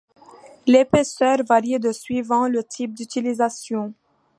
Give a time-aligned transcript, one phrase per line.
[0.65, 3.93] L'épaisseur varie de suivant le type d'utilisation.